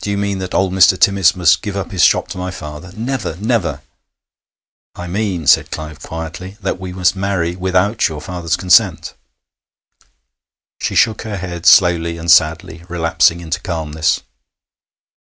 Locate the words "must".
1.36-1.62, 6.92-7.14